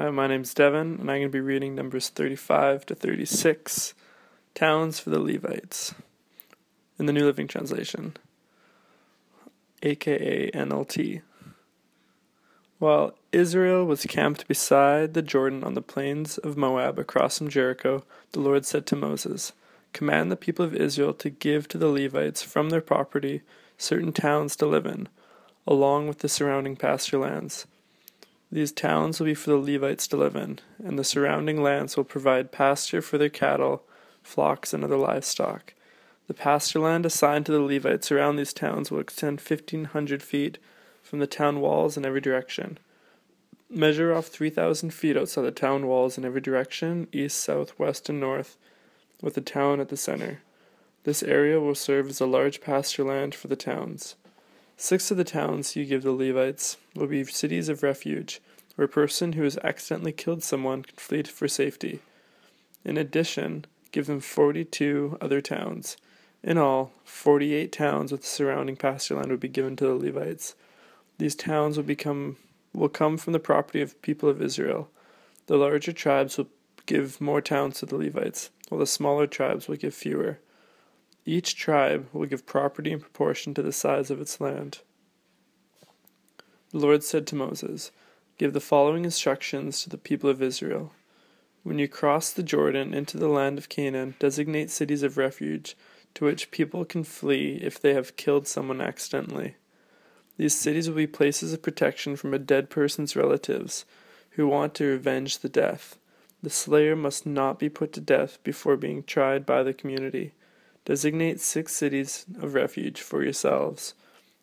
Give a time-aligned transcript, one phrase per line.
[0.00, 3.94] Hi, my name's Devin, and I'm going to be reading numbers 35 to 36
[4.54, 5.92] Towns for the Levites
[7.00, 8.16] in the New Living Translation,
[9.82, 11.22] aka NLT.
[12.78, 18.04] While Israel was camped beside the Jordan on the plains of Moab across from Jericho,
[18.30, 19.52] the Lord said to Moses,
[19.92, 23.42] Command the people of Israel to give to the Levites from their property
[23.76, 25.08] certain towns to live in,
[25.66, 27.66] along with the surrounding pasture lands
[28.50, 32.04] these towns will be for the Levites to live in, and the surrounding lands will
[32.04, 33.82] provide pasture for their cattle,
[34.22, 35.74] flocks, and other livestock.
[36.28, 40.58] The pasture land assigned to the Levites around these towns will extend fifteen hundred feet
[41.02, 42.78] from the town walls in every direction.
[43.70, 48.08] Measure off three thousand feet outside the town walls in every direction, east, south, west,
[48.08, 48.56] and north,
[49.22, 50.40] with the town at the center.
[51.04, 54.14] This area will serve as a large pasture land for the towns.
[54.76, 58.40] Six of the towns you give the Levites will be cities of refuge,
[58.78, 61.98] where a person who has accidentally killed someone can flee for safety.
[62.84, 65.96] In addition, give them 42 other towns.
[66.44, 70.54] In all, 48 towns with the surrounding pasture land will be given to the Levites.
[71.18, 72.36] These towns will become
[72.72, 74.88] will come from the property of people of Israel.
[75.48, 76.46] The larger tribes will
[76.86, 80.38] give more towns to the Levites, while the smaller tribes will give fewer.
[81.26, 84.78] Each tribe will give property in proportion to the size of its land.
[86.70, 87.90] The Lord said to Moses,
[88.38, 90.92] Give the following instructions to the people of Israel.
[91.64, 95.76] When you cross the Jordan into the land of Canaan, designate cities of refuge
[96.14, 99.56] to which people can flee if they have killed someone accidentally.
[100.36, 103.84] These cities will be places of protection from a dead person's relatives
[104.30, 105.98] who want to revenge the death.
[106.40, 110.32] The slayer must not be put to death before being tried by the community.
[110.84, 113.94] Designate six cities of refuge for yourselves,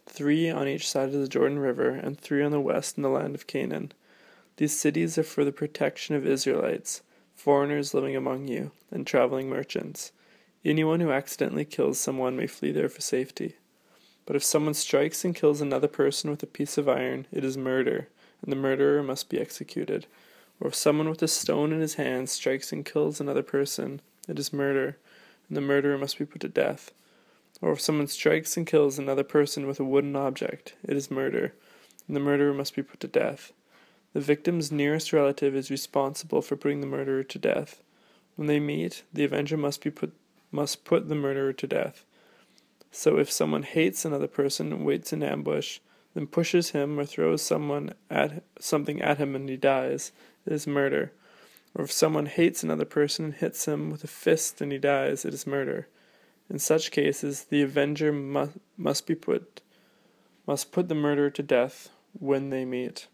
[0.05, 3.09] three on each side of the Jordan River, and three on the west in the
[3.09, 3.91] land of Canaan.
[4.57, 7.01] These cities are for the protection of Israelites,
[7.35, 10.11] foreigners living among you, and traveling merchants.
[10.63, 13.55] Anyone who accidentally kills someone may flee there for safety.
[14.25, 17.57] But if someone strikes and kills another person with a piece of iron, it is
[17.57, 18.07] murder,
[18.41, 20.07] and the murderer must be executed.
[20.59, 24.39] Or if someone with a stone in his hand strikes and kills another person, it
[24.39, 24.97] is murder,
[25.47, 26.91] and the murderer must be put to death.
[27.61, 31.53] Or if someone strikes and kills another person with a wooden object, it is murder,
[32.07, 33.53] and the murderer must be put to death.
[34.13, 37.81] The victim's nearest relative is responsible for putting the murderer to death.
[38.35, 40.13] When they meet, the avenger must be put
[40.51, 42.05] must put the murderer to death.
[42.91, 45.79] So if someone hates another person and waits in ambush,
[46.13, 50.13] then pushes him or throws someone at something at him and he dies,
[50.45, 51.11] it is murder
[51.75, 55.25] or if someone hates another person and hits him with a fist and he dies,
[55.25, 55.87] it is murder.
[56.49, 59.61] In such cases, the avenger must, must be put
[60.47, 63.07] must put the murderer to death when they meet.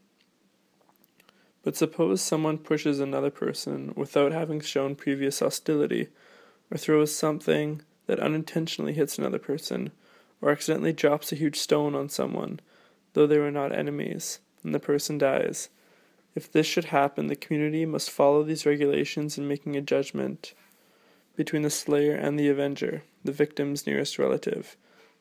[1.63, 6.09] But suppose someone pushes another person without having shown previous hostility,
[6.69, 9.91] or throws something that unintentionally hits another person,
[10.41, 12.59] or accidentally drops a huge stone on someone,
[13.13, 15.69] though they were not enemies, and the person dies
[16.35, 20.53] if this should happen, the community must follow these regulations in making a judgment
[21.35, 24.75] between the slayer and the avenger, the victim's nearest relative.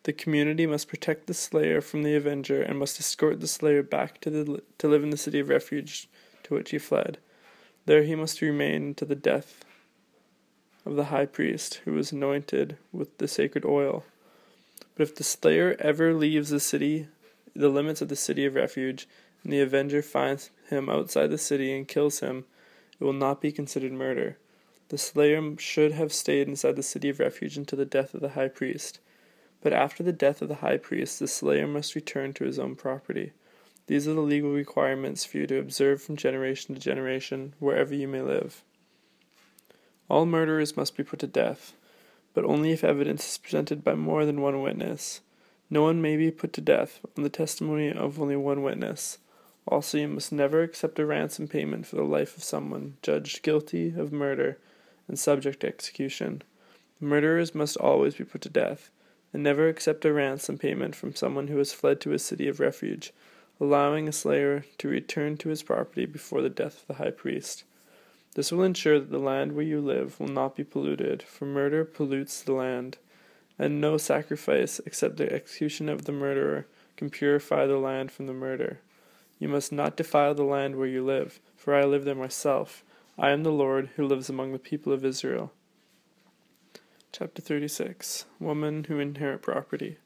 [0.04, 4.21] The community must protect the slayer from the avenger and must escort the slayer back
[4.22, 6.09] to, the, to live in the city of refuge
[6.44, 7.19] to which he fled.
[7.87, 9.65] There he must remain to the death
[10.87, 14.04] of the high priest, who was anointed with the sacred oil.
[14.94, 17.09] But if the slayer ever leaves the city,
[17.54, 19.06] the limits of the city of refuge,
[19.44, 22.44] and the avenger finds him outside the city and kills him,
[22.98, 24.38] it will not be considered murder.
[24.91, 28.31] The slayer should have stayed inside the city of refuge until the death of the
[28.31, 28.99] high priest.
[29.61, 32.75] But after the death of the high priest, the slayer must return to his own
[32.75, 33.31] property.
[33.87, 38.09] These are the legal requirements for you to observe from generation to generation, wherever you
[38.09, 38.65] may live.
[40.09, 41.72] All murderers must be put to death,
[42.34, 45.21] but only if evidence is presented by more than one witness.
[45.71, 49.19] No one may be put to death on the testimony of only one witness.
[49.69, 53.95] Also, you must never accept a ransom payment for the life of someone judged guilty
[53.97, 54.59] of murder
[55.10, 56.41] and subject to execution.
[57.01, 58.91] Murderers must always be put to death,
[59.33, 62.60] and never accept a ransom payment from someone who has fled to a city of
[62.60, 63.12] refuge,
[63.60, 67.65] allowing a slayer to return to his property before the death of the high priest.
[68.36, 71.84] This will ensure that the land where you live will not be polluted, for murder
[71.84, 72.98] pollutes the land,
[73.59, 76.66] and no sacrifice except the execution of the murderer
[76.97, 78.78] can purify the land from the murder.
[79.41, 82.84] You must not defile the land where you live, for I live there myself.
[83.22, 85.53] I am the Lord who lives among the people of Israel.
[87.13, 89.99] Chapter 36 Women who inherit property.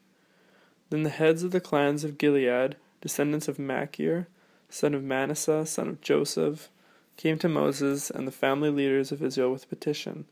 [0.89, 4.27] Then the heads of the clans of Gilead, descendants of Machir,
[4.69, 6.67] son of Manasseh, son of Joseph,
[7.15, 10.25] came to Moses and the family leaders of Israel with a petition.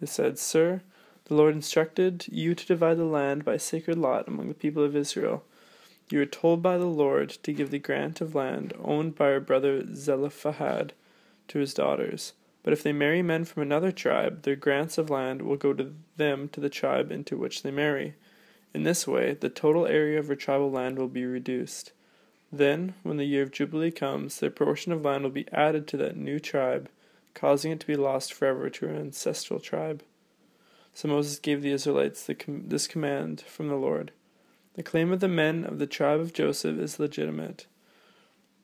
[0.00, 0.82] They said, Sir,
[1.26, 4.96] the Lord instructed you to divide the land by sacred lot among the people of
[4.96, 5.44] Israel.
[6.10, 9.38] You were told by the Lord to give the grant of land owned by our
[9.38, 10.92] brother Zelophehad
[11.48, 12.32] to his daughters.
[12.62, 15.94] But if they marry men from another tribe, their grants of land will go to
[16.16, 18.14] them to the tribe into which they marry.
[18.74, 21.92] In this way, the total area of her tribal land will be reduced.
[22.52, 25.96] Then, when the year of Jubilee comes, their portion of land will be added to
[25.98, 26.88] that new tribe,
[27.34, 30.02] causing it to be lost forever to her ancestral tribe.
[30.92, 34.12] So Moses gave the Israelites com- this command from the Lord
[34.74, 37.66] The claim of the men of the tribe of Joseph is legitimate.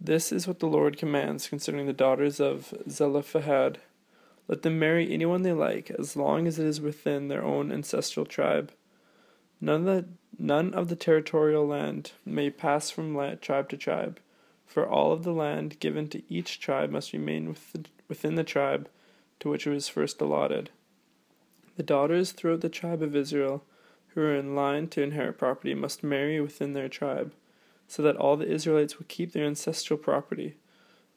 [0.05, 3.79] This is what the Lord commands concerning the daughters of Zelophehad.
[4.49, 8.27] Let them marry anyone they like, as long as it is within their own ancestral
[8.27, 8.73] tribe.
[9.61, 14.19] None of the, none of the territorial land may pass from tribe to tribe,
[14.67, 17.55] for all of the land given to each tribe must remain
[18.09, 18.89] within the tribe
[19.39, 20.71] to which it was first allotted.
[21.77, 23.63] The daughters throughout the tribe of Israel
[24.09, 27.33] who are in line to inherit property must marry within their tribe,
[27.93, 30.57] so that all the Israelites will keep their ancestral property.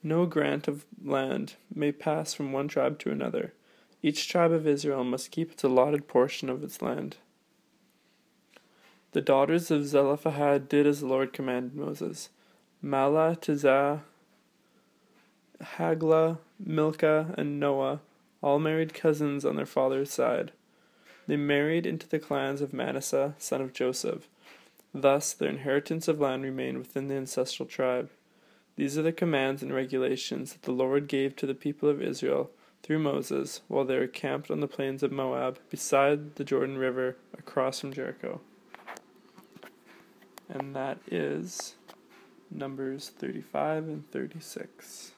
[0.03, 3.53] No grant of land may pass from one tribe to another.
[4.03, 7.15] Each tribe of Israel must keep its allotted portion of its land.
[9.13, 12.27] The daughters of Zelophehad did as the Lord commanded Moses.
[12.83, 14.01] Mahlah, Tirzah,
[15.77, 18.01] Hoglah, Milcah, and Noah
[18.41, 20.51] all married cousins on their father's side.
[21.25, 24.27] They married into the clans of Manasseh, son of Joseph.
[24.95, 28.09] Thus, their inheritance of land remained within the ancestral tribe.
[28.75, 32.49] These are the commands and regulations that the Lord gave to the people of Israel
[32.81, 37.17] through Moses while they were camped on the plains of Moab beside the Jordan River
[37.37, 38.41] across from Jericho
[40.49, 41.75] and that is
[42.51, 45.11] Numbers 35 and 36.